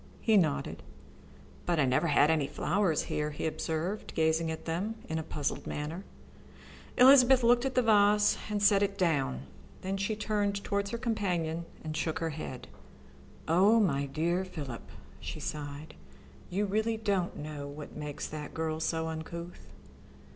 [0.19, 0.81] He nodded.
[1.67, 5.67] "But I never had any flowers here," he observed, gazing at them in a puzzled
[5.67, 6.03] manner.
[6.97, 9.43] Elizabeth looked at the vase and set it down.
[9.83, 12.67] Then she turned towards her companion and shook her head.
[13.47, 15.93] "Oh, my dear Philip," she sighed,
[16.49, 19.67] "you really don't know what makes that girl so uncouth?"